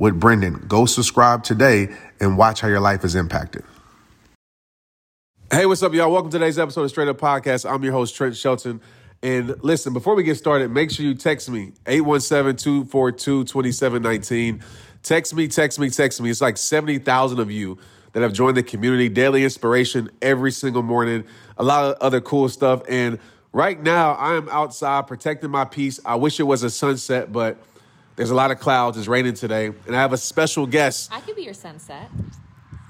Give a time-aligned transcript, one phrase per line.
[0.00, 0.64] with Brendon.
[0.66, 3.62] Go subscribe today and watch how your life is impacted.
[5.52, 6.10] Hey, what's up, y'all?
[6.10, 7.70] Welcome to today's episode of Straight Up Podcast.
[7.70, 8.80] I'm your host, Trent Shelton.
[9.22, 14.62] And listen, before we get started, make sure you text me 817 242 2719.
[15.02, 16.30] Text me, text me, text me.
[16.30, 17.76] It's like 70,000 of you
[18.12, 19.10] that have joined the community.
[19.10, 21.24] Daily inspiration every single morning.
[21.58, 22.82] A lot of other cool stuff.
[22.88, 23.18] And
[23.52, 26.00] right now, I am outside protecting my peace.
[26.06, 27.58] I wish it was a sunset, but
[28.20, 28.98] there's a lot of clouds.
[28.98, 31.08] It's raining today, and I have a special guest.
[31.10, 32.10] I could be your sunset.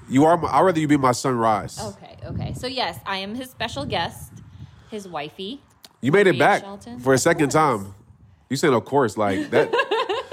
[0.09, 0.35] You are.
[0.35, 1.79] My, I'd rather you be my sunrise.
[1.79, 2.53] Okay, okay.
[2.53, 4.33] So yes, I am his special guest,
[4.89, 5.61] his wifey.
[6.01, 6.99] You made it back Shelton.
[6.99, 7.53] for a Of second course.
[7.53, 7.95] time.
[8.49, 9.71] You said, "Of course," like that.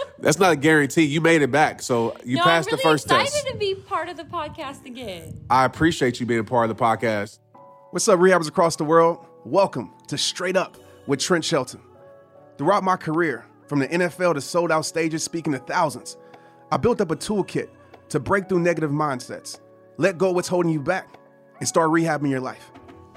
[0.18, 1.04] that's not a guarantee.
[1.04, 3.46] You made it back, so you no, passed I'm really the first excited test.
[3.46, 5.42] to be part of the podcast again.
[5.48, 7.38] I appreciate you being part of the podcast.
[7.92, 9.24] What's up, rehabbers across the world?
[9.44, 10.76] Welcome to Straight Up
[11.06, 11.80] with Trent Shelton.
[12.58, 16.16] Throughout my career, from the NFL to sold out stages speaking to thousands,
[16.72, 17.68] I built up a toolkit
[18.08, 19.60] to break through negative mindsets,
[19.98, 21.18] let go what's holding you back,
[21.58, 22.70] and start rehabbing your life.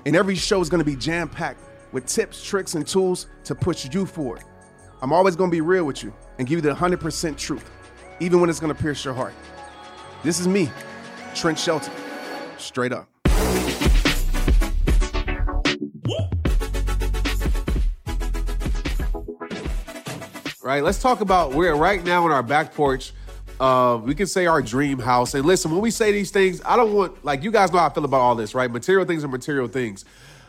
[0.05, 1.61] And every show is gonna be jam packed
[1.93, 4.43] with tips, tricks, and tools to push you forward.
[5.01, 7.69] I'm always gonna be real with you and give you the 100% truth,
[8.19, 9.33] even when it's gonna pierce your heart.
[10.23, 10.69] This is me,
[11.33, 11.93] Trent Shelton.
[12.57, 13.07] Straight up.
[20.63, 20.83] Right?
[20.83, 23.13] Let's talk about we're right now in our back porch.
[23.59, 25.33] Uh, we can say our dream house.
[25.33, 27.87] And listen, when we say these things, I don't want like you guys know how
[27.87, 28.71] I feel about all this, right?
[28.71, 30.05] Material things are material things.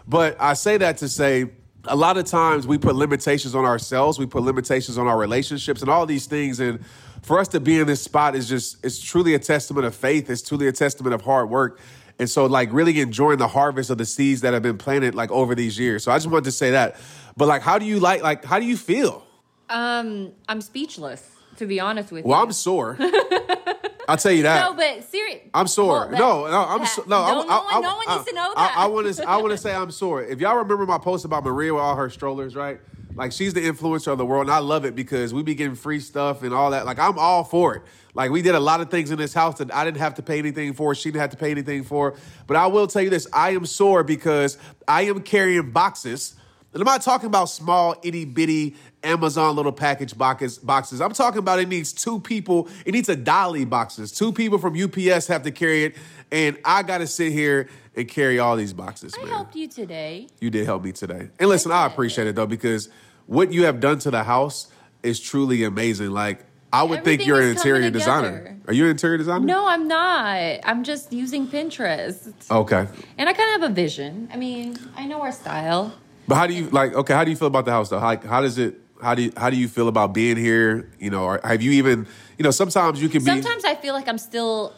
[0.07, 1.51] But I say that to say
[1.85, 5.81] a lot of times we put limitations on ourselves, we put limitations on our relationships
[5.83, 6.61] and all these things.
[6.61, 6.85] And
[7.23, 10.31] for us to be in this spot is just it's truly a testament of faith.
[10.31, 11.81] It's truly a testament of hard work.
[12.19, 15.31] And so like really enjoying the harvest of the seeds that have been planted like
[15.31, 16.05] over these years.
[16.05, 16.97] So I just wanted to say that.
[17.37, 19.25] But like how do you like like how do you feel?
[19.73, 22.39] Um, I'm speechless to be honest with Well, you.
[22.39, 22.97] Well, I'm sore.
[24.09, 24.69] I'll tell you that.
[24.69, 25.41] no, but serious.
[25.55, 26.11] I'm sore.
[26.11, 27.09] no, no, I'm so, no.
[27.09, 28.75] No, I'm, no I, one, I, no one I, needs to know I- that.
[28.77, 29.29] I, want to.
[29.29, 30.23] I want to say I'm sore.
[30.23, 32.81] If y'all remember my post about Maria with all her strollers, right?
[33.15, 35.75] Like she's the influencer of the world, and I love it because we be getting
[35.77, 36.85] free stuff and all that.
[36.87, 37.83] Like I'm all for it.
[38.15, 40.23] Like we did a lot of things in this house that I didn't have to
[40.23, 40.95] pay anything for.
[40.95, 42.15] She didn't have to pay anything for.
[42.47, 46.35] But I will tell you this: I am sore because I am carrying boxes.
[46.75, 50.59] And I'm not talking about small, itty bitty Amazon little package boxes.
[50.59, 51.01] Boxes.
[51.01, 52.69] I'm talking about it needs two people.
[52.85, 54.13] It needs a dolly boxes.
[54.13, 55.97] Two people from UPS have to carry it,
[56.31, 59.15] and I got to sit here and carry all these boxes.
[59.17, 59.29] I man.
[59.29, 60.29] helped you today.
[60.41, 61.31] You did help me today.
[61.39, 62.89] And listen, I appreciate it though because
[63.27, 64.69] what you have done to the house
[65.03, 66.11] is truly amazing.
[66.11, 68.59] Like I would think you're an interior designer.
[68.67, 69.45] Are you an interior designer?
[69.45, 70.61] No, I'm not.
[70.65, 72.33] I'm just using Pinterest.
[72.51, 72.87] Okay.
[73.19, 74.29] And I kind of have a vision.
[74.33, 75.93] I mean, I know our style.
[76.27, 76.95] But how do you like?
[76.95, 77.99] Okay, how do you feel about the house though?
[77.99, 78.79] How, how does it?
[79.03, 80.89] How do you, how do you feel about being here?
[80.99, 82.07] You know, or have you even?
[82.39, 83.31] You know, sometimes you can be.
[83.31, 84.73] Sometimes I feel like I'm still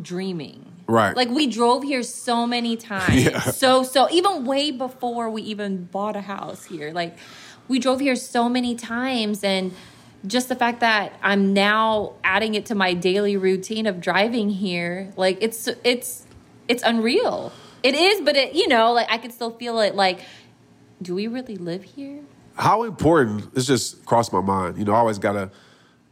[0.00, 0.64] dreaming.
[0.86, 1.14] Right.
[1.14, 3.24] Like we drove here so many times.
[3.24, 3.40] Yeah.
[3.40, 6.92] So so even way before we even bought a house here.
[6.92, 7.18] Like
[7.66, 9.74] we drove here so many times and
[10.26, 15.12] just the fact that I'm now adding it to my daily routine of driving here,
[15.16, 16.26] like it's it's
[16.68, 17.52] it's unreal.
[17.82, 20.20] It is, but it you know, like I can still feel it like
[21.00, 22.20] do we really live here?
[22.58, 23.50] How important?
[23.54, 24.78] It's just crossed my mind.
[24.78, 25.50] You know, I always gotta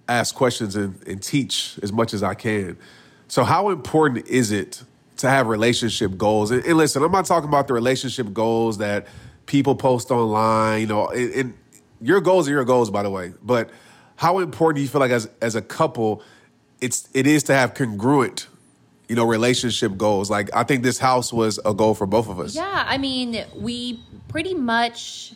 [0.08, 2.78] ask questions and, and teach as much as I can.
[3.28, 4.82] So, how important is it
[5.18, 6.50] to have relationship goals?
[6.50, 9.06] And, and listen, I'm not talking about the relationship goals that
[9.46, 10.82] people post online.
[10.82, 11.54] You know, and, and
[12.00, 13.32] your goals are your goals, by the way.
[13.42, 13.70] But
[14.16, 16.22] how important do you feel like as as a couple,
[16.80, 18.46] it's it is to have congruent,
[19.08, 20.30] you know, relationship goals?
[20.30, 22.54] Like, I think this house was a goal for both of us.
[22.54, 25.34] Yeah, I mean, we pretty much,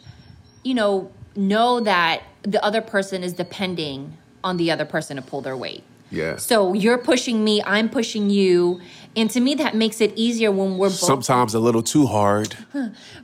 [0.62, 5.40] you know, know that the other person is depending on the other person to pull
[5.40, 5.84] their weight.
[6.10, 6.36] Yeah.
[6.36, 8.80] So you're pushing me, I'm pushing you.
[9.16, 10.94] And to me, that makes it easier when we're both.
[10.94, 12.56] Sometimes a little too hard.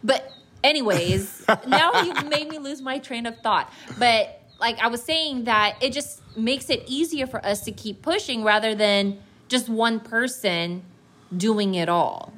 [0.04, 3.72] But, anyways, now you've made me lose my train of thought.
[3.98, 8.02] But, like I was saying, that it just makes it easier for us to keep
[8.02, 9.18] pushing rather than
[9.48, 10.82] just one person
[11.36, 12.32] doing it all.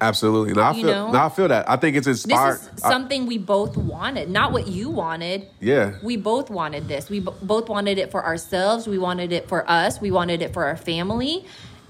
[0.00, 0.52] Absolutely.
[0.54, 0.92] No, I You feel.
[1.06, 1.12] know?
[1.12, 1.68] No, I feel that.
[1.70, 2.56] I think it's This inspired.
[2.56, 5.46] is I- something we both wanted, not what you wanted.
[5.60, 5.92] yeah.
[6.02, 7.08] We both wanted this.
[7.08, 8.86] We b- both wanted it for ourselves.
[8.86, 10.00] We wanted it for us.
[10.00, 11.46] We wanted it for our family.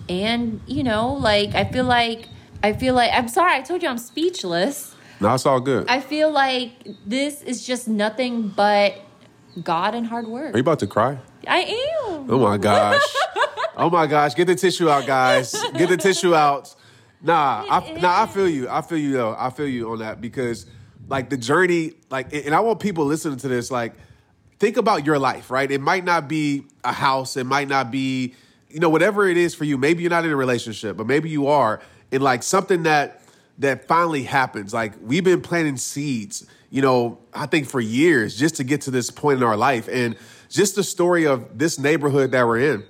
[0.08, 2.28] And, you know, like, I feel like,
[2.62, 4.94] I feel like, I'm sorry, I told you I'm speechless.
[5.20, 5.86] No, it's all good.
[5.88, 6.72] I feel like
[7.06, 8.94] this is just nothing but
[9.62, 10.54] God and hard work.
[10.54, 11.18] Are you about to cry?
[11.48, 11.60] I
[12.08, 12.30] am.
[12.30, 13.00] Oh my gosh.
[13.76, 14.34] oh my gosh.
[14.34, 15.54] Get the tissue out, guys.
[15.76, 16.74] Get the tissue out.
[17.24, 18.68] Nah, I, nah, I feel you.
[18.68, 19.34] I feel you though.
[19.36, 20.66] I feel you on that because
[21.08, 23.94] like the journey, like, and I want people listening to this, like,
[24.58, 25.70] think about your life, right?
[25.70, 27.38] It might not be a house.
[27.38, 28.34] It might not be,
[28.68, 29.78] you know, whatever it is for you.
[29.78, 31.80] Maybe you're not in a relationship, but maybe you are.
[32.12, 33.22] And like something that
[33.58, 34.74] that finally happens.
[34.74, 38.90] Like we've been planting seeds, you know, I think for years just to get to
[38.90, 39.88] this point in our life.
[39.90, 40.16] And
[40.50, 42.84] just the story of this neighborhood that we're in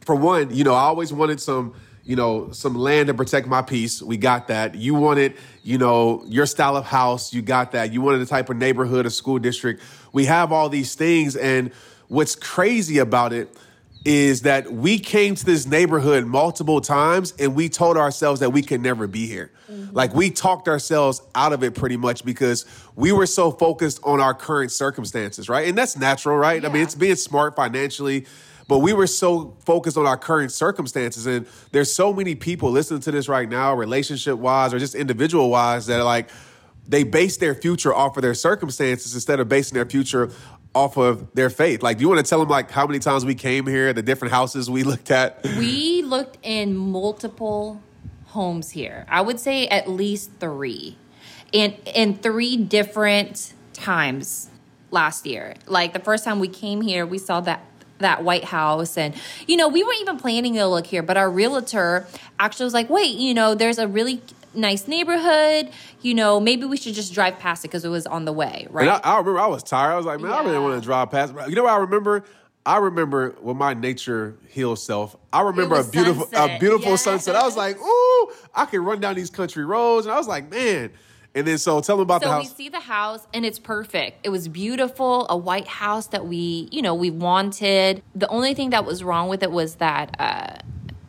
[0.00, 1.74] for one, you know, I always wanted some,
[2.08, 4.00] you know, some land to protect my peace.
[4.00, 4.74] We got that.
[4.74, 7.34] You wanted, you know, your style of house.
[7.34, 7.92] You got that.
[7.92, 9.82] You wanted the type of neighborhood, a school district.
[10.14, 11.36] We have all these things.
[11.36, 11.70] And
[12.08, 13.54] what's crazy about it
[14.06, 18.62] is that we came to this neighborhood multiple times and we told ourselves that we
[18.62, 19.50] could never be here.
[19.70, 19.94] Mm-hmm.
[19.94, 22.64] Like we talked ourselves out of it pretty much because
[22.96, 25.68] we were so focused on our current circumstances, right?
[25.68, 26.64] And that's natural, right?
[26.64, 28.24] I mean, it's being smart financially,
[28.68, 31.26] but we were so focused on our current circumstances.
[31.26, 35.50] And there's so many people listening to this right now, relationship wise or just individual
[35.50, 36.28] wise, that like,
[36.86, 40.30] they base their future off of their circumstances instead of basing their future
[40.74, 41.82] off of their faith.
[41.82, 44.02] Like, do you want to tell them like how many times we came here, the
[44.02, 45.42] different houses we looked at?
[45.58, 47.82] We looked in multiple
[48.26, 49.06] homes here.
[49.08, 50.96] I would say at least three,
[51.52, 54.50] in in three different times
[54.90, 55.54] last year.
[55.66, 57.64] Like the first time we came here, we saw that
[57.98, 59.14] that White House, and
[59.46, 62.06] you know we weren't even planning to look here, but our realtor
[62.38, 64.20] actually was like, "Wait, you know, there's a really."
[64.54, 65.68] Nice neighborhood,
[66.00, 66.40] you know.
[66.40, 68.88] Maybe we should just drive past it because it was on the way, right?
[68.88, 69.92] And I, I remember I was tired.
[69.92, 70.58] I was like, man, I really Yeah.
[70.60, 71.34] want to drive past.
[71.48, 72.24] You know what I remember?
[72.64, 75.14] I remember with my nature healed self.
[75.34, 77.04] I remember a beautiful, a beautiful Yes.
[77.04, 77.36] sunset.
[77.36, 80.50] I was like, ooh, I can run down these country roads, and I was like,
[80.50, 80.92] man.
[81.34, 82.48] And then so tell them about the house.
[82.48, 84.26] So we see the house and it's perfect.
[84.26, 88.02] It was beautiful, a white house that we, you know, we wanted.
[88.14, 90.56] The only thing that was wrong with it was that uh,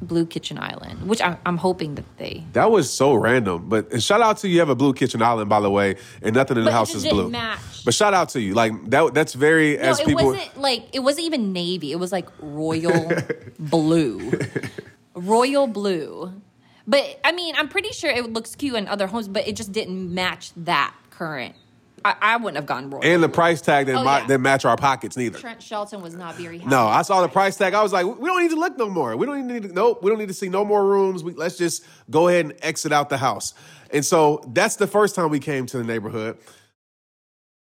[0.02, 2.44] blue kitchen island, which I'm, I'm hoping that they.
[2.54, 3.70] That was so random.
[3.70, 4.56] But and shout out to you.
[4.56, 7.06] You have a blue kitchen island, by the way, and nothing in the house is
[7.08, 7.30] blue.
[7.30, 7.60] match.
[7.86, 8.54] But shout out to you.
[8.54, 9.14] Like that.
[9.14, 10.26] That's very No, as it people.
[10.26, 11.92] wasn't like it wasn't even navy.
[11.92, 13.10] It was like royal
[13.60, 14.32] blue,
[15.16, 16.34] royal blue.
[16.90, 19.72] But I mean, I'm pretty sure it looks cute in other homes, but it just
[19.72, 21.56] didn't match that current.
[22.04, 23.04] I, I wouldn't have gone royal.
[23.04, 24.26] and the price tag didn't, Oh, yeah.
[24.26, 25.38] didn't match our pockets neither.
[25.38, 26.70] Trent Shelton was not very happy.
[26.70, 27.74] No, I saw the price tag.
[27.74, 29.16] I was like, we don't need to look no more.
[29.18, 31.24] We don't need to, nope, we don't need to see no more rooms.
[31.26, 33.54] We, let's just go ahead and exit out the house.
[33.92, 36.38] And so that's the first time we came to the neighborhood.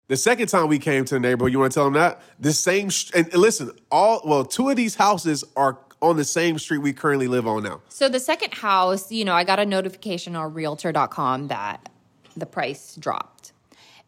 [0.09, 2.21] The second time we came to the neighborhood, you want to tell them that?
[2.39, 6.25] The same, sh- and, and listen, all, well, two of these houses are on the
[6.25, 7.81] same street we currently live on now.
[7.89, 11.89] So the second house, you know, I got a notification on realtor.com that
[12.35, 13.53] the price dropped.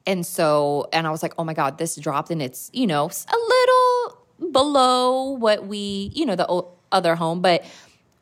[0.05, 3.05] And so, and I was like, oh my God, this dropped and it's, you know,
[3.05, 7.65] a little below what we, you know, the other home, but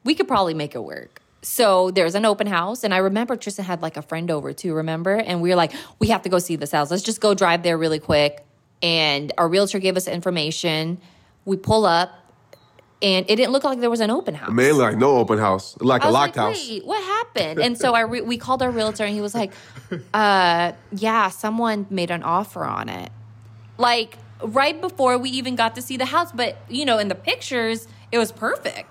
[0.04, 1.22] we could probably make it work.
[1.42, 2.84] So there's an open house.
[2.84, 5.16] And I remember Tristan had like a friend over too, remember?
[5.16, 6.92] And we were like, we have to go see this house.
[6.92, 8.46] Let's just go drive there really quick.
[8.82, 11.00] And our realtor gave us information.
[11.46, 12.27] We pull up
[13.02, 14.52] and it didn't look like there was an open house.
[14.52, 16.70] Man, like no open house, like a locked like, house.
[16.70, 17.60] Wait, what happened?
[17.60, 19.54] And so I re- we called our realtor, and he was like,
[20.14, 23.12] uh, "Yeah, someone made an offer on it."
[23.78, 27.16] Like right before we even got to see the house, but you know, in the
[27.16, 28.90] pictures, it was perfect.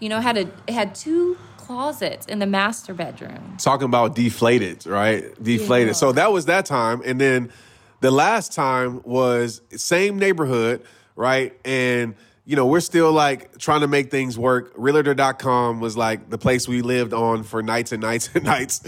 [0.00, 3.56] You know, had a it had two closets in the master bedroom.
[3.58, 5.22] talking about deflated, right?
[5.42, 5.88] Deflated.
[5.88, 5.92] Yeah.
[5.92, 7.02] So that was that time.
[7.04, 7.52] And then
[8.00, 10.82] the last time was same neighborhood,
[11.14, 11.54] right?
[11.66, 12.14] And
[12.48, 14.72] you know, we're still like trying to make things work.
[14.74, 18.80] Realtor.com was like the place we lived on for nights and nights and nights.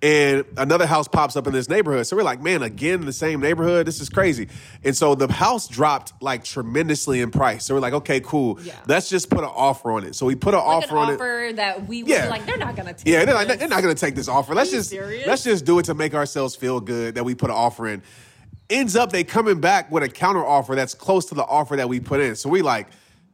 [0.00, 2.06] And another house pops up in this neighborhood.
[2.06, 3.84] So we're like, man, again, the same neighborhood.
[3.84, 4.46] This is crazy.
[4.84, 7.64] And so the house dropped like tremendously in price.
[7.64, 8.60] So we're like, okay, cool.
[8.62, 8.76] Yeah.
[8.86, 10.14] Let's just put an offer on it.
[10.14, 11.14] So we put an Like offer an on it.
[11.14, 12.26] offer that we Yeah.
[12.26, 13.08] were like, they're not gonna take.
[13.12, 13.56] Yeah, they're, like, this.
[13.56, 14.54] they're not going to take this offer.
[14.54, 15.26] Let's just serious?
[15.26, 18.04] let's just do it to make ourselves feel good that we put an offer in.
[18.68, 21.88] Ends up they coming back with a counter offer that's close to the offer that
[21.88, 22.36] we put in.
[22.36, 22.86] So we like,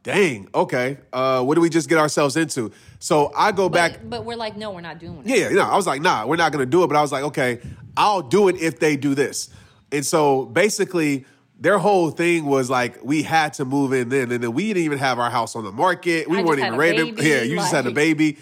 [0.07, 2.71] dang, okay, uh, what do we just get ourselves into?
[2.99, 3.99] So I go back.
[3.99, 5.37] But, but we're like, no, we're not doing it.
[5.37, 6.87] Yeah, no, I was like, nah, we're not gonna do it.
[6.87, 7.59] But I was like, okay,
[7.97, 9.49] I'll do it if they do this.
[9.91, 11.25] And so basically,
[11.59, 14.83] their whole thing was like we had to move in then, and then we didn't
[14.83, 16.29] even have our house on the market.
[16.29, 17.11] We I weren't even ready.
[17.11, 18.37] baby, yeah, you just had a baby,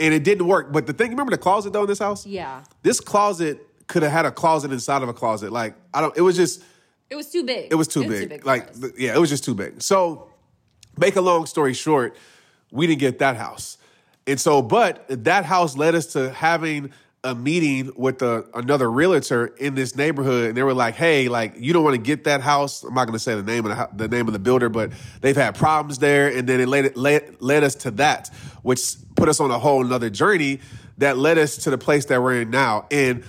[0.00, 0.72] and it didn't work.
[0.72, 2.26] But the thing, remember the closet though in this house?
[2.26, 2.64] Yeah.
[2.82, 5.52] This closet could have had a closet inside of a closet.
[5.52, 6.16] Like I don't.
[6.16, 6.60] It was just.
[7.08, 7.68] It was too big.
[7.70, 8.40] It was too big.
[8.40, 8.82] for like, us.
[8.98, 9.80] yeah, it was just too big.
[9.80, 10.30] So,
[10.98, 12.16] make a long story short,
[12.70, 13.78] we didn't get that house.
[14.26, 16.92] And so, but that house led us to having
[17.24, 21.54] a meeting with a, another realtor in this neighborhood, and they were like, "Hey, like
[21.56, 23.76] you don't want to get that house." I'm not going to say the name of
[23.76, 26.96] the, the name of the builder, but they've had problems there, and then it led,
[26.96, 28.30] led led us to that,
[28.62, 30.60] which put us on a whole another journey
[30.98, 32.86] that led us to the place that we're in now.
[32.90, 33.24] And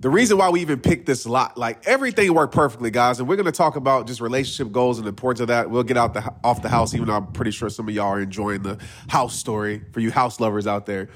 [0.00, 3.36] the reason why we even picked this lot, like everything worked perfectly, guys, and we're
[3.36, 5.70] going to talk about just relationship goals and the importance of that.
[5.70, 8.06] We'll get out the off the house, even though I'm pretty sure some of y'all
[8.06, 8.78] are enjoying the
[9.08, 11.08] house story for you house lovers out there.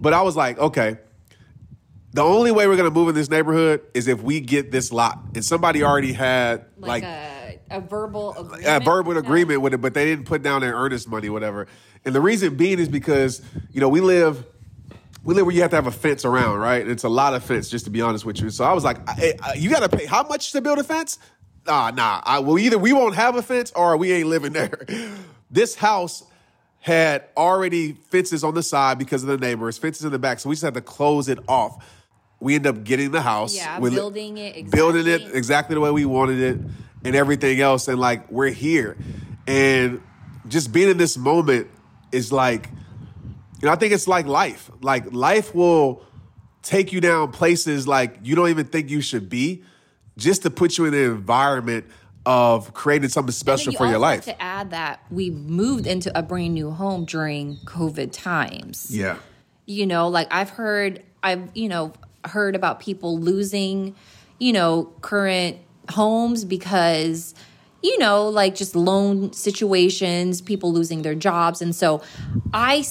[0.00, 0.96] But I was like, okay,
[2.14, 4.90] the only way we're going to move in this neighborhood is if we get this
[4.90, 8.66] lot, and somebody already had like, like, a, a verbal agreement.
[8.66, 11.66] a verbal agreement with it, but they didn't put down their earnest money, whatever.
[12.06, 14.46] And the reason being is because you know we live
[15.24, 16.86] we live where you have to have a fence around, right?
[16.86, 18.50] It's a lot of fence, just to be honest with you.
[18.50, 20.84] So I was like, I, I- you got to pay how much to build a
[20.84, 21.18] fence?
[21.66, 22.20] Nah, nah.
[22.24, 24.78] I, well, either we won't have a fence or we ain't living there.
[25.50, 26.24] This house
[26.80, 30.48] had already fences on the side because of the neighbors, fences in the back, so
[30.48, 31.84] we just had to close it off.
[32.40, 35.38] We end up getting the house, Yeah, We building it building it exactly.
[35.38, 36.58] exactly the way we wanted it,
[37.04, 38.96] and everything else, and like we're here,
[39.46, 40.02] and
[40.48, 41.68] just being in this moment
[42.10, 42.68] is like
[43.64, 44.70] you know, I think it's like life.
[44.82, 46.04] Like life will
[46.60, 49.62] take you down places like you don't even think you should be,
[50.18, 51.86] just to put you in an environment
[52.26, 54.26] of creating something special you for your life.
[54.26, 58.94] have To add that we moved into a brand new home during COVID times.
[58.94, 59.16] yeah.
[59.64, 61.90] you know like i've heard i've you know
[62.26, 63.94] heard about people losing
[64.38, 65.56] you know current
[65.88, 67.34] homes because
[67.82, 72.02] you know like just loan situations people losing their jobs and so
[72.52, 72.84] i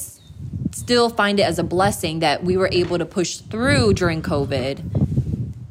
[0.73, 4.81] still find it as a blessing that we were able to push through during covid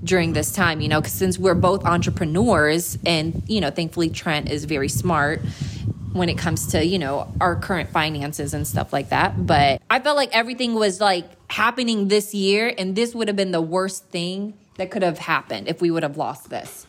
[0.05, 4.51] during this time, you know, 'cause since we're both entrepreneurs and, you know, thankfully Trent
[4.51, 5.41] is very smart
[6.13, 9.47] when it comes to, you know, our current finances and stuff like that.
[9.47, 13.53] But I felt like everything was like happening this year and this would have been
[13.53, 16.87] the worst thing that could have happened if we would have lost this.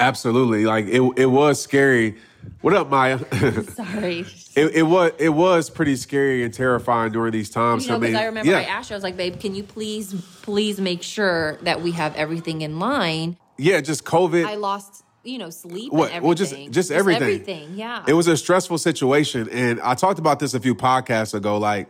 [0.00, 0.64] Absolutely.
[0.66, 2.16] Like it it was scary.
[2.60, 3.18] What up, Maya?
[3.64, 4.26] Sorry.
[4.56, 7.86] it, it was it was pretty scary and terrifying during these times.
[7.86, 9.54] You know, because mean, I remember yeah, I asked you, I was like, babe, can
[9.54, 13.36] you please, please make sure that we have everything in line?
[13.58, 14.44] yeah, just COVID.
[14.46, 16.22] I lost, you know, sleep What?
[16.22, 16.72] Well, just everything.
[16.72, 17.22] just everything.
[17.22, 18.04] everything, yeah.
[18.06, 21.58] It was a stressful situation, and I talked about this a few podcasts ago.
[21.58, 21.88] Like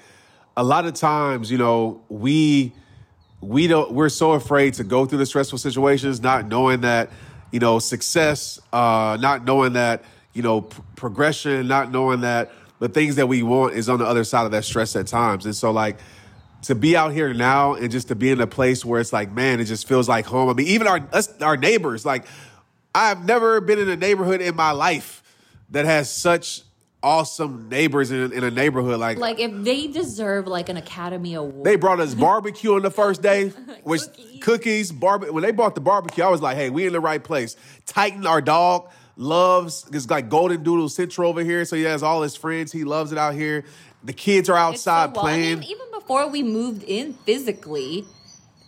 [0.57, 2.73] a lot of times, you know, we
[3.41, 7.11] we don't we're so afraid to go through the stressful situations, not knowing that
[7.53, 10.05] you know success, uh, not knowing that
[10.37, 14.05] you know p- progression, not knowing that the things that we want is on the
[14.07, 15.97] other side of that stress at times, and so like
[16.63, 19.31] to be out here now and just to be in a place where it's like,
[19.31, 20.49] man, it just feels like home.
[20.49, 22.27] I mean, even our us, our neighbors, like
[22.95, 25.23] I've never been in a neighborhood in my life
[25.71, 26.63] that has such
[27.03, 28.99] awesome neighbors in, in a neighborhood.
[28.99, 31.65] Like, like if they deserve like an Academy Award.
[31.65, 33.51] they brought us barbecue on the first day,
[33.85, 34.43] which Cookies.
[34.43, 37.23] cookies, barbe- When they brought the barbecue, I was like, hey, we in the right
[37.23, 37.55] place.
[37.87, 42.23] Titan, our dog, loves it's like Golden Doodle Central over here, so he has all
[42.23, 42.73] his friends.
[42.73, 43.65] He loves it out here.
[44.05, 45.63] The kids are It's so outside well- and playing.
[45.65, 48.05] even- before we moved in physically,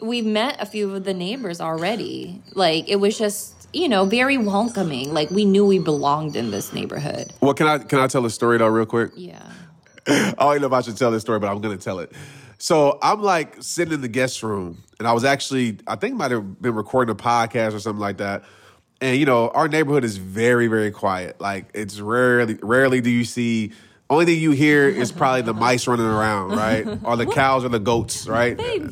[0.00, 2.42] we met a few of the neighbors already.
[2.54, 5.12] Like it was just you know very welcoming.
[5.14, 7.32] Like we knew we belonged in this neighborhood.
[7.40, 9.12] Well, can I can I tell a story though, real quick?
[9.16, 9.40] Yeah.
[10.08, 11.98] I don't even know if I should tell this story, but I'm going to tell
[12.00, 12.12] it.
[12.58, 16.30] So I'm like sitting in the guest room, and I was actually, I think, might
[16.30, 18.42] have been recording a podcast or something like that.
[19.00, 21.40] And you know, our neighborhood is very, very quiet.
[21.40, 23.72] Like it's rarely, rarely do you see.
[24.10, 26.86] Only thing you hear is probably the mice running around, right?
[27.04, 28.56] or the cows or the goats, right?
[28.56, 28.90] Babe,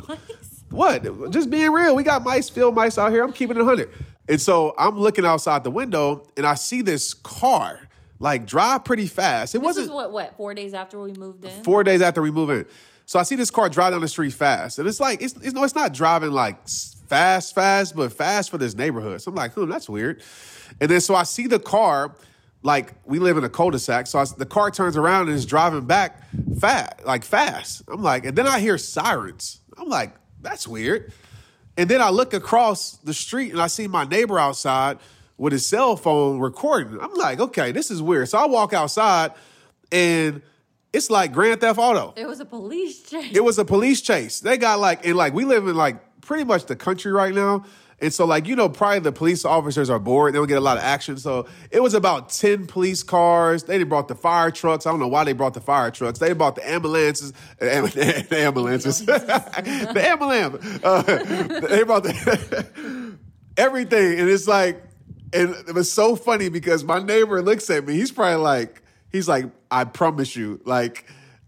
[0.70, 1.30] What?
[1.30, 1.96] Just being real.
[1.96, 3.24] We got mice, field mice out here.
[3.24, 3.90] I'm keeping it 100.
[4.28, 7.80] And so I'm looking outside the window and I see this car
[8.18, 9.54] like drive pretty fast.
[9.54, 11.62] It this wasn't what what four days after we moved in.
[11.62, 12.66] four days after we moved in.
[13.06, 15.52] So I see this car drive down the street fast, and it's like it's, it's
[15.52, 16.58] no, it's not driving like
[17.08, 19.22] fast, fast, but fast for this neighborhood.
[19.22, 20.22] So I'm like, hmm, that's weird.
[20.80, 22.14] And then so I see the car,
[22.62, 25.84] like we live in a cul-de-sac, so I, the car turns around and is driving
[25.86, 26.22] back
[26.58, 27.82] fast, like fast.
[27.88, 29.60] I'm like, and then I hear sirens.
[29.78, 31.12] I'm like, that's weird.
[31.76, 34.98] And then I look across the street and I see my neighbor outside
[35.36, 36.98] with his cell phone recording.
[37.00, 38.28] I'm like, okay, this is weird.
[38.28, 39.32] So I walk outside.
[39.92, 40.40] and
[40.92, 42.14] it's like Grand Theft Auto.
[42.16, 43.30] It was a police chase.
[43.36, 44.40] It was a police chase.
[44.40, 45.96] They got like, and like we live in like
[46.26, 47.64] pretty much the country right now.
[47.98, 50.34] And so, like, you know, probably the police officers are bored.
[50.34, 51.16] They don't get a lot of action.
[51.16, 53.62] So it was about 10 police cars.
[53.62, 54.86] They brought the fire trucks.
[54.86, 56.18] I don't know why they brought the fire trucks.
[56.18, 57.32] They brought the ambulances.
[57.58, 58.98] The ambulances.
[59.06, 60.84] the ambulance.
[60.84, 61.02] Uh,
[61.70, 63.16] they brought the
[63.56, 64.20] everything.
[64.20, 64.82] And it's like,
[65.32, 67.94] and it was so funny because my neighbor looks at me.
[67.94, 71.06] He's probably like, he's like, I promise you, like,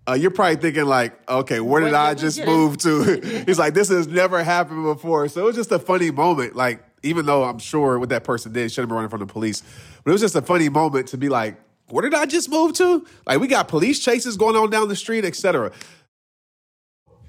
[0.08, 3.42] uh, you're probably thinking like, okay, where did Where I did we just move to?
[3.46, 5.28] He's like, this has never happened before.
[5.28, 6.56] So it was just a funny moment.
[6.56, 9.62] Like, even though I'm sure what that person did shouldn't been running from the police,
[10.02, 11.60] but it was just a funny moment to be like,
[11.90, 13.06] where did I just move to?
[13.26, 15.72] Like, we got police chases going on down the street, etc.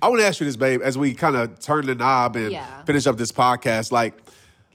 [0.02, 2.52] I want to ask you this, babe, as we kind of turn the knob and
[2.52, 2.84] Yeah.
[2.84, 3.92] finish up this podcast.
[3.92, 4.16] Like,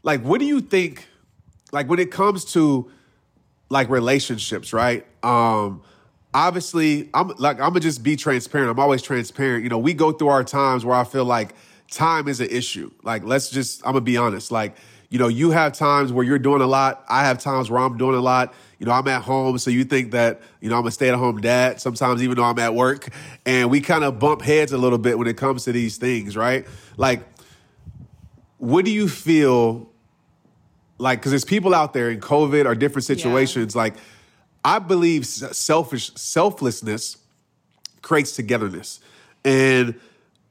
[0.03, 1.07] like, what do you think?
[1.73, 2.91] Like, when it comes to
[3.71, 5.05] like relationships, right?
[5.23, 5.83] Um,
[6.35, 8.71] obviously, I'm like I'm gonna just be transparent.
[8.71, 9.63] I'm always transparent.
[9.63, 11.55] You know, we go through our times where I feel like
[11.91, 12.91] time is an issue.
[13.03, 14.51] Like, let's just I'm gonna be honest.
[14.51, 14.77] Like,
[15.09, 17.05] you know, you have times where you're doing a lot.
[17.09, 18.53] I have times where I'm doing a lot.
[18.81, 21.15] You know, I'm at home, so you think that you know I'm a stay at
[21.15, 21.81] home dad.
[21.81, 23.09] Sometimes, even though I'm at work,
[23.47, 26.37] and we kind of bump heads a little bit when it comes to these things,
[26.37, 26.67] right?
[26.97, 27.21] Like,
[28.59, 29.89] what do you feel
[30.99, 33.95] like because there's people out there in covid or different situations like
[34.65, 37.19] i believe selfish selflessness
[38.03, 39.01] creates togetherness.
[39.45, 39.95] And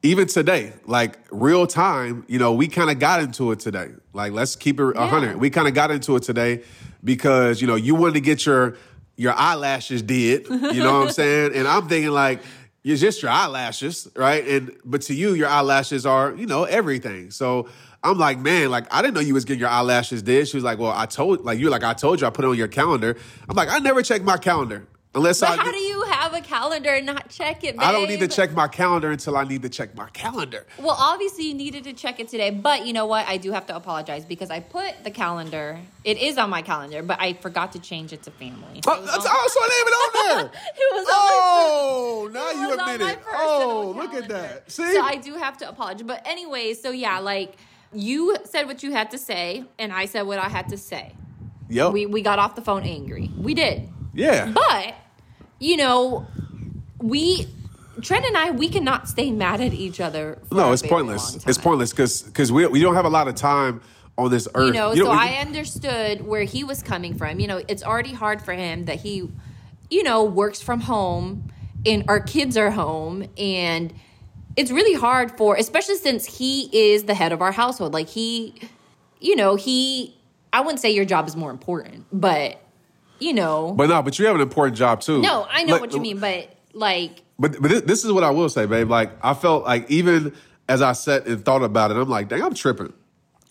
[0.01, 3.89] even today like real time you know we kind of got into it today.
[4.13, 5.36] Like let's keep it a 100 Yeah.
[5.36, 6.63] we kind of got into it today
[7.03, 8.75] because you know you wanted to get your
[9.15, 11.53] your eyelashes did you know what i'm saying?
[11.55, 12.41] And i'm thinking like
[12.84, 14.46] it's just your eyelashes right?
[14.48, 17.32] And but to you your eyelashes are you know everything.
[17.32, 17.70] So
[18.03, 20.63] i'm like man like i didn't know you was getting your eyelashes did she was
[20.63, 22.67] like well i told like you like i told you i put it on your
[22.67, 23.15] calendar
[23.50, 25.93] i'm like i never check my calendar unless but i how do you
[26.24, 27.81] have a calendar and not check it, babe?
[27.81, 30.65] I don't need to check my calendar until I need to check my calendar.
[30.79, 33.27] Well, obviously you needed to check it today, but you know what?
[33.27, 35.79] I do have to apologize because I put the calendar.
[36.03, 38.81] It is on my calendar, but I forgot to change it to family.
[38.87, 40.51] Oh, it that's on- also name it on there.
[40.75, 43.20] It was on my oh, now you admit it.
[43.33, 44.72] Oh, look at that.
[44.72, 46.03] See, So I do have to apologize.
[46.03, 47.57] But anyway, so yeah, like
[47.94, 51.14] you said what you had to say, and I said what I had to say.
[51.70, 53.32] Yo, We we got off the phone angry.
[53.38, 53.90] We did.
[54.14, 54.51] yeah.
[54.53, 54.96] But,
[55.60, 56.27] you know,
[57.00, 57.48] we
[58.01, 60.40] Trent and I we cannot stay mad at each other.
[60.50, 61.44] For no, it's pointless.
[61.48, 63.82] It's pointless because because we we don't have a lot of time
[64.18, 64.68] on this earth.
[64.68, 67.40] You know, don't- so we- I understood where he was coming from.
[67.40, 69.29] You know, it's already hard for him that he,
[69.90, 71.51] you know, works from home
[71.86, 73.94] and our kids are home and
[74.55, 77.94] it's really hard for especially since he is the head of our household.
[77.94, 78.55] Like he,
[79.20, 80.16] you know, he
[80.51, 82.59] I wouldn't say your job is more important, but
[83.20, 85.22] you know, But no, but you have an important job too.
[85.22, 88.29] no, I know Like, what you mean, but like But but this, is what I
[88.31, 88.89] will say, babe.
[88.89, 90.33] Like I felt like even
[90.70, 92.94] as I sat and thought about it, I'm like, dang, I'm tripping.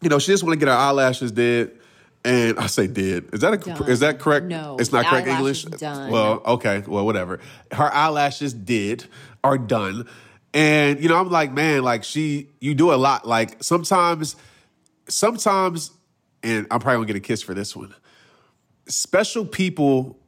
[0.01, 1.79] You know, she just want to get her eyelashes did,
[2.25, 3.33] and I say did.
[3.35, 3.89] Is that a, Done.
[3.89, 4.47] is that correct?
[4.47, 5.65] No, it's not correct English.
[5.65, 6.11] done.
[6.11, 7.39] Well, okay, well, whatever.
[7.71, 9.05] Her eyelashes did
[9.45, 10.09] are done,
[10.55, 13.27] and you know, I'm like, man, like she, you do a lot.
[13.27, 14.37] Like sometimes,
[15.09, 15.91] sometimes,
[16.43, 17.95] and I'm probably gonna get a kiss for this one.
[18.89, 20.19] Special people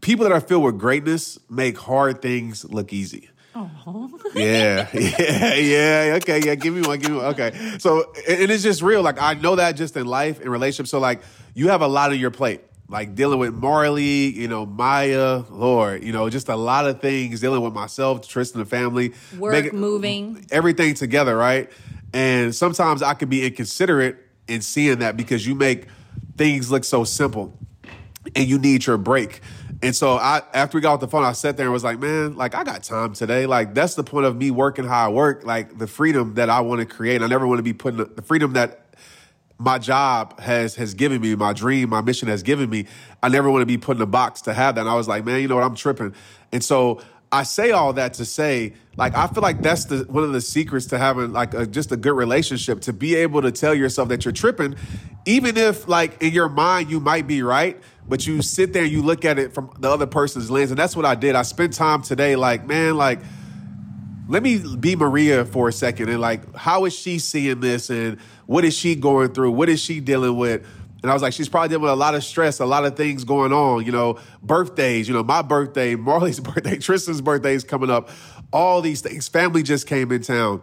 [0.00, 3.28] people that are filled with greatness make hard things look easy.
[3.54, 4.08] Oh.
[4.34, 6.18] Yeah, yeah, yeah.
[6.22, 6.54] Okay, yeah.
[6.54, 6.98] Give me one.
[7.00, 7.26] Give me one.
[7.26, 7.52] Okay.
[7.78, 9.02] So, and it's just real.
[9.02, 10.90] Like I know that just in life and relationships.
[10.90, 11.20] So, like
[11.54, 12.60] you have a lot on your plate.
[12.90, 17.40] Like dealing with Marley, you know, Maya, Lord, you know, just a lot of things.
[17.40, 20.44] Dealing with myself, Tristan, the family, Work, making- moving.
[20.50, 21.70] everything together, right?
[22.12, 24.16] And sometimes I could be inconsiderate
[24.48, 25.86] in seeing that because you make
[26.36, 27.56] things look so simple
[28.34, 29.40] and you need your break.
[29.82, 32.00] And so I after we got off the phone, I sat there and was like,
[32.00, 33.46] man, like I got time today.
[33.46, 36.60] Like that's the point of me working how I work, like the freedom that I
[36.60, 37.22] want to create.
[37.22, 38.79] I never want to be putting the freedom that
[39.60, 42.86] my job has has given me, my dream, my mission has given me.
[43.22, 44.80] I never want to be put in a box to have that.
[44.80, 45.64] And I was like, man, you know what?
[45.64, 46.14] I'm tripping.
[46.50, 50.24] And so I say all that to say, like, I feel like that's the one
[50.24, 53.52] of the secrets to having like a, just a good relationship to be able to
[53.52, 54.76] tell yourself that you're tripping,
[55.26, 58.90] even if like in your mind you might be right, but you sit there and
[58.90, 60.70] you look at it from the other person's lens.
[60.70, 61.34] And that's what I did.
[61.34, 63.20] I spent time today, like, man, like
[64.30, 68.16] let me be Maria for a second and like, how is she seeing this and
[68.50, 69.52] what is she going through?
[69.52, 70.66] What is she dealing with?
[71.02, 72.96] And I was like, she's probably dealing with a lot of stress, a lot of
[72.96, 77.62] things going on, you know, birthdays, you know, my birthday, Marley's birthday, Tristan's birthday is
[77.62, 78.08] coming up,
[78.52, 79.28] all these things.
[79.28, 80.62] Family just came in town,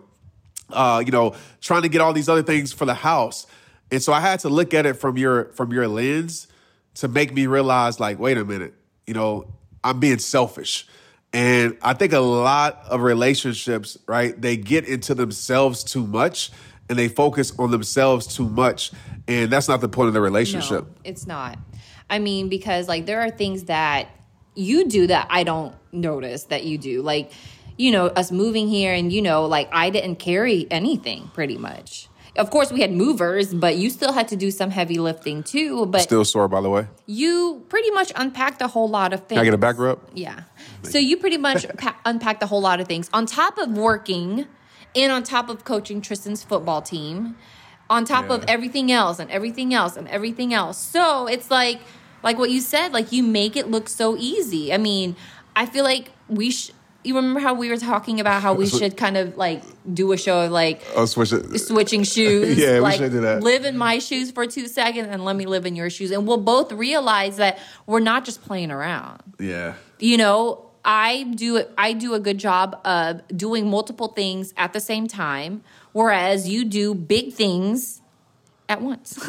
[0.69, 3.47] uh, you know, trying to get all these other things for the house.
[3.89, 6.47] And so I had to look at it from your from your lens
[6.95, 8.73] to make me realize, like, wait a minute,
[9.05, 10.85] you know, I'm being selfish.
[11.31, 16.51] And I think a lot of relationships, right, they get into themselves too much
[16.89, 18.91] and they focus on themselves too much.
[19.27, 20.85] And that's not the point of the relationship.
[20.85, 21.57] No, it's not.
[22.09, 24.09] I mean, because like there are things that
[24.55, 27.01] you do that I don't notice that you do.
[27.01, 27.31] Like,
[27.77, 32.07] you know, us moving here and, you know, like I didn't carry anything pretty much.
[32.37, 35.87] Of course, we had movers, but you still had to do some heavy lifting too.
[35.87, 36.87] But Still sore, by the way.
[37.07, 39.37] you pretty much unpacked a whole lot of things.
[39.37, 39.99] Can I get a back rub?
[40.13, 40.41] Yeah.
[40.83, 44.45] So you pretty much pa- unpacked a whole lot of things on top of working
[44.97, 47.35] and on top of coaching Tristan's football team,
[47.89, 50.77] on top of everything else and everything else and everything else.
[50.77, 51.79] So it's like,
[52.23, 54.73] like what you said, like you make it look so easy.
[54.73, 55.15] I mean,
[55.55, 56.75] I feel like we should.
[57.03, 60.17] You remember how we were talking about how we should kind of like do a
[60.17, 62.57] show of like Oh, switch switching shoes.
[62.57, 63.41] Yeah, we should do that.
[63.43, 66.11] Live in my shoes for two seconds and let me live in your shoes.
[66.11, 69.21] And we'll both realize that we're not just playing around.
[69.39, 69.75] Yeah.
[69.99, 74.79] You know, I do I do a good job of doing multiple things at the
[74.79, 78.01] same time, whereas you do big things
[78.69, 79.19] at once.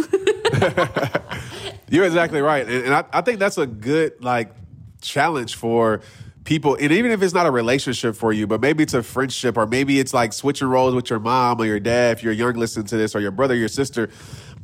[1.90, 4.52] You're exactly right, and, I, I think that's a good like
[5.00, 6.00] challenge for
[6.44, 6.76] people.
[6.80, 9.66] And even if it's not a relationship for you, but maybe it's a friendship, or
[9.66, 12.86] maybe it's like switching roles with your mom or your dad if you're young listening
[12.86, 14.10] to this, or your brother, your sister.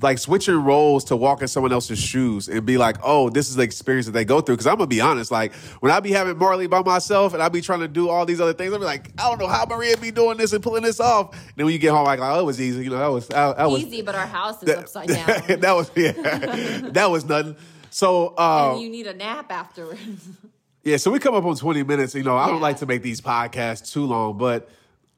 [0.04, 3.56] Like switching roles to walk in someone else's shoes and be like, oh, this is
[3.56, 4.56] the experience that they go through.
[4.56, 7.48] Because I'm gonna be honest, like when I be having Marley by myself and I
[7.48, 9.64] be trying to do all these other things, I be like, I don't know how
[9.64, 11.32] Maria be doing this and pulling this off.
[11.32, 12.84] And then when you get home, like, oh, it was easy.
[12.84, 15.26] You know, that was that, that was Easy, but our house is upside down.
[15.60, 16.12] that was yeah,
[16.90, 17.56] that was nothing.
[17.88, 20.00] So uh, and you need a nap afterwards.
[20.84, 22.14] yeah, so we come up on twenty minutes.
[22.14, 24.68] You know, I don't like to make these podcasts too long, but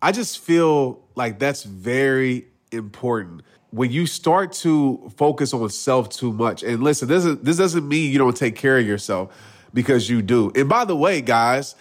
[0.01, 3.42] I just feel like that's very important.
[3.70, 7.87] When you start to focus on self too much, and listen, this is this doesn't
[7.87, 9.35] mean you don't take care of yourself
[9.74, 10.52] because you do.
[10.55, 11.74] And by the way, guys,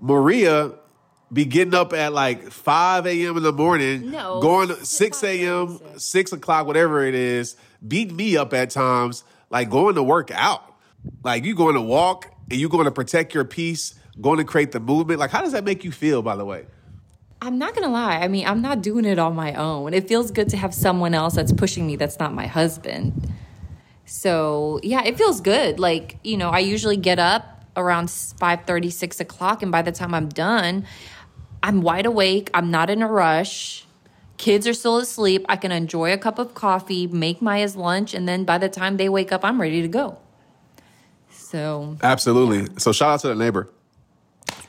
[0.00, 0.72] Maria
[1.32, 3.36] be getting up at like 5 a.m.
[3.36, 8.52] in the morning, No, going six- a.m., 6 o'clock, whatever it is, beating me up
[8.52, 10.74] at times, like going to work out.
[11.22, 14.72] Like you going to walk and you going to protect your peace, going to create
[14.72, 15.20] the movement.
[15.20, 16.66] Like, how does that make you feel, by the way?
[17.42, 18.18] I'm not gonna lie.
[18.18, 19.94] I mean, I'm not doing it on my own.
[19.94, 23.32] It feels good to have someone else that's pushing me that's not my husband.
[24.04, 25.80] So yeah, it feels good.
[25.80, 28.60] Like you know, I usually get up around 5
[28.92, 30.84] 6 o'clock, and by the time I'm done,
[31.62, 32.50] I'm wide awake.
[32.52, 33.86] I'm not in a rush.
[34.36, 35.44] Kids are still asleep.
[35.48, 38.96] I can enjoy a cup of coffee, make Maya's lunch, and then by the time
[38.96, 40.18] they wake up, I'm ready to go.
[41.30, 42.68] So Absolutely.
[42.78, 43.68] So shout out to the neighbor.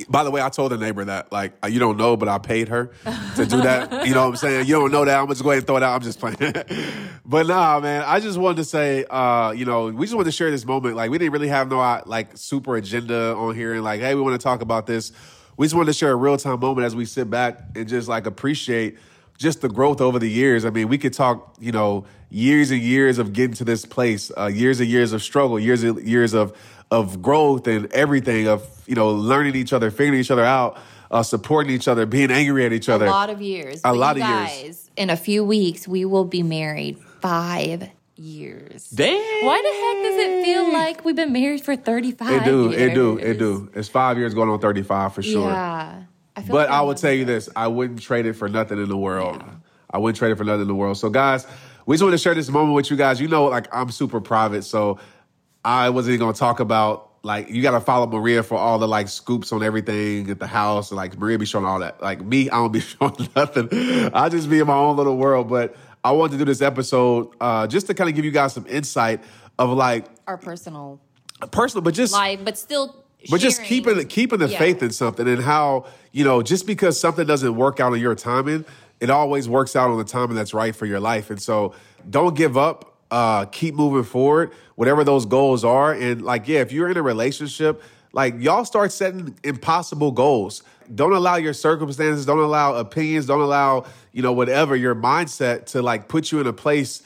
[0.10, 2.70] By the way, I told the neighbor that like you don't know, but I paid
[2.70, 2.92] her
[3.36, 4.06] to do that.
[4.08, 4.68] you know what I'm saying?
[4.68, 5.20] You don't know that.
[5.20, 5.96] I'm just going to throw it out.
[5.96, 6.38] I'm just playing.
[7.26, 8.04] but nah, man.
[8.06, 10.96] I just wanted to say, uh, you know, we just wanted to share this moment.
[10.96, 14.16] Like we didn't really have no uh, like super agenda on here, and like, hey,
[14.16, 15.12] we want to talk about this.
[15.58, 18.08] We just wanted to share a real time moment as we sit back and just
[18.08, 18.98] like appreciate
[19.38, 20.66] just the growth over the years.
[20.66, 24.32] I mean, we could talk, you know, years and years of getting to this place,
[24.38, 26.56] uh, years and years of struggle, years and years of
[26.92, 30.78] of growth and everything of you know learning each other, figuring each other out,
[31.10, 33.06] uh, supporting each other, being angry at each other.
[33.06, 33.80] a lot of years.
[33.80, 34.92] A But lot you of years.
[34.98, 38.90] In a few weeks, we will be married five years.
[38.90, 39.16] Dang.
[39.46, 42.94] Why the heck does it feel like we've been married for 35 It do, it
[42.94, 43.72] do, it do.
[43.74, 45.50] It's five years going on thirty five for sure.
[45.50, 46.04] Yeah.
[46.36, 48.90] I But like I will tell you this: I wouldn't trade it for nothing in
[48.90, 49.38] the world.
[49.40, 49.50] Yeah.
[49.90, 50.98] I wouldn't trade it for nothing in the world.
[50.98, 51.46] So, guys,
[51.86, 53.20] we just want to share this moment with you guys.
[53.20, 55.00] You know, like I'm super private, so
[55.64, 58.88] I wasn't even gonna talk about like you got to follow Maria for all the
[58.88, 60.92] like scoops on everything at the house.
[60.92, 62.02] Like Maria be showing all that.
[62.02, 63.70] Like me, I don't be showing nothing.
[64.14, 65.48] I just be in my own little world.
[65.48, 68.54] But I wanted to do this episode uh, just to kind of give you guys
[68.54, 69.22] some insight
[69.60, 71.00] of like Our personal
[71.52, 73.04] personal, but just life, but still.
[73.30, 73.70] but just sharing.
[73.70, 74.58] keeping keeping the Yeah.
[74.58, 78.16] faith in something and how you know just because something doesn't work out on your
[78.16, 78.66] timing
[79.00, 81.74] it always works out on the timing that's right for your life and so
[82.10, 86.72] don't give up uh keep moving forward whatever those goals are and like yeah if
[86.72, 90.64] you're in a relationship like y'all start setting impossible goals
[90.96, 95.84] don't allow your circumstances don't allow opinions don't allow you know whatever your mindset to
[95.84, 97.04] like put you in a place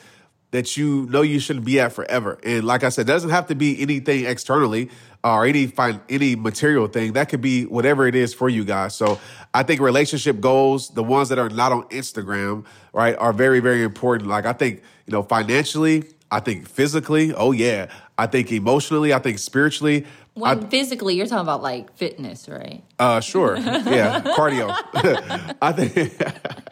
[0.52, 2.40] that you know you shouldn't be at forever.
[2.42, 4.90] And like I said, doesn't have to be anything externally
[5.22, 7.12] uh, or any find any material thing.
[7.12, 8.96] That could be whatever it is for you guys.
[8.96, 9.20] So
[9.54, 13.84] I think relationship goals, the ones that are not on Instagram, right, are very very
[13.84, 14.30] important.
[14.30, 19.20] Like I think you know financially, I think physically, oh yeah, I think emotionally, I
[19.20, 20.06] think spiritually.
[20.34, 22.84] When physically, you're talking about like fitness, right?
[23.00, 23.56] Uh, sure.
[23.56, 24.76] Yeah, cardio.
[25.62, 26.22] I think.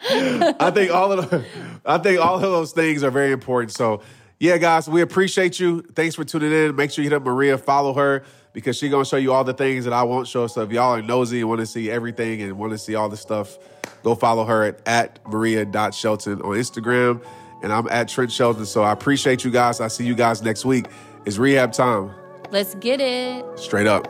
[0.60, 1.44] I think all of the,
[1.86, 3.72] I think all of those things are very important.
[3.72, 4.02] So,
[4.38, 5.80] yeah, guys, we appreciate you.
[5.94, 6.76] Thanks for tuning in.
[6.76, 8.22] Make sure you hit up Maria, follow her.
[8.52, 10.46] because she's gonna show you all the things that I won't show.
[10.46, 13.08] So if y'all are nosy and want to see everything and want to see all
[13.08, 13.56] the stuff,
[14.02, 17.22] go follow her at, at maria.shelton on Instagram.
[17.64, 18.66] And I'm at Trent Shelton.
[18.66, 19.80] So I appreciate you guys.
[19.80, 20.86] I see you guys next week.
[21.24, 22.12] It's rehab time.
[22.50, 23.58] Let's get it.
[23.58, 24.06] Straight up.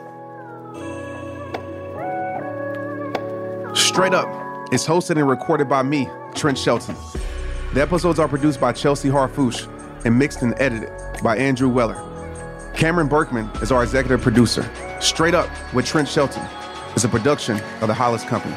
[3.77, 4.29] Straight Up
[4.73, 6.97] is hosted and recorded by me, Trent Shelton.
[7.75, 9.69] The episodes are produced by Chelsea Harfouche
[10.05, 10.91] and mixed and edited
[11.23, 12.01] by Andrew Weller.
[12.75, 14.69] Cameron Berkman is our executive producer.
[15.01, 16.45] Straight Up with Trent Shelton
[16.97, 18.57] is a production of the Hollis Company.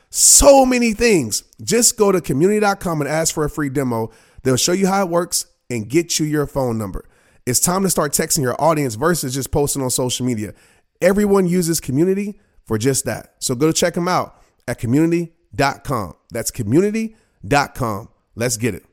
[0.11, 1.43] so many things.
[1.63, 4.11] Just go to community.com and ask for a free demo.
[4.43, 7.07] They'll show you how it works and get you your phone number.
[7.45, 10.53] It's time to start texting your audience versus just posting on social media.
[11.01, 13.35] Everyone uses community for just that.
[13.39, 16.13] So go to check them out at community.com.
[16.29, 18.09] That's community.com.
[18.35, 18.85] Let's get it.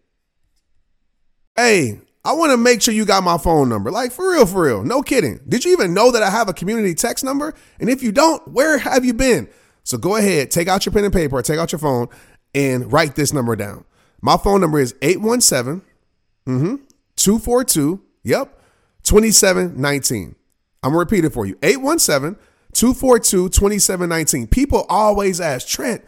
[1.57, 3.91] Hey, I want to make sure you got my phone number.
[3.91, 4.85] Like, for real, for real.
[4.85, 5.41] No kidding.
[5.49, 7.55] Did you even know that I have a community text number?
[7.81, 9.49] And if you don't, where have you been?
[9.89, 12.09] So go ahead, take out your pen and paper, or take out your phone,
[12.55, 13.87] and write this number down.
[14.21, 15.81] My phone number is 817
[16.47, 16.75] mm-hmm,
[17.17, 18.61] 242, yep,
[19.05, 20.35] 2719.
[20.83, 21.57] I'm gonna repeat it for you.
[21.63, 22.39] 817
[22.75, 24.49] 242 2719.
[24.49, 26.05] People always ask, Trent,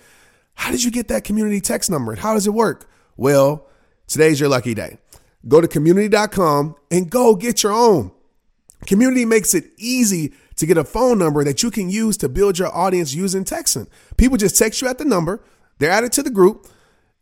[0.56, 2.12] how did you get that community text number?
[2.12, 2.86] And how does it work?
[3.16, 3.66] Well,
[4.06, 4.98] today's your lucky day.
[5.48, 8.12] Go to community.com and go get your own.
[8.84, 12.58] Community makes it easy to get a phone number that you can use to build
[12.58, 13.88] your audience using texting.
[14.18, 15.42] People just text you at the number,
[15.78, 16.66] they're added to the group,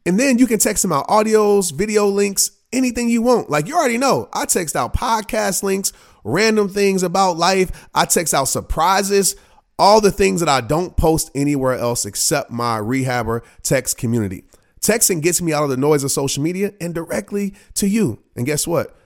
[0.04, 3.48] and then you can text them out audios, video links, anything you want.
[3.48, 5.92] Like you already know, I text out podcast links,
[6.24, 9.36] random things about life, I text out surprises,
[9.78, 14.44] all the things that I don't post anywhere else except my rehabber text community.
[14.80, 18.20] Texting gets me out of the noise of social media and directly to you.
[18.34, 18.96] And guess what?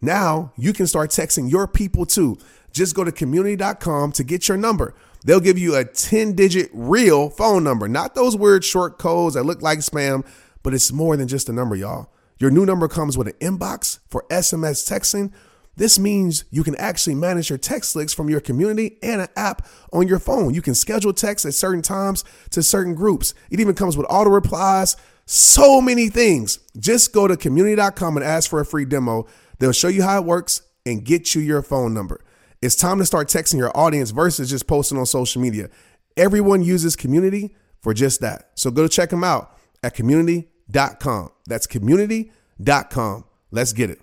[0.00, 2.38] Now you can start texting your people too.
[2.72, 4.94] Just go to community.com to get your number.
[5.24, 9.44] They'll give you a 10 digit real phone number, not those weird short codes that
[9.44, 10.26] look like spam,
[10.62, 12.10] but it's more than just a number, y'all.
[12.38, 15.32] Your new number comes with an inbox for SMS texting.
[15.76, 19.66] This means you can actually manage your text links from your community and an app
[19.92, 20.54] on your phone.
[20.54, 23.34] You can schedule texts at certain times to certain groups.
[23.50, 26.58] It even comes with auto replies, so many things.
[26.78, 29.26] Just go to community.com and ask for a free demo.
[29.58, 32.20] They'll show you how it works and get you your phone number.
[32.62, 35.70] It's time to start texting your audience versus just posting on social media.
[36.16, 38.50] Everyone uses community for just that.
[38.54, 41.30] So go to check them out at community.com.
[41.46, 43.24] That's community.com.
[43.50, 44.00] Let's get it.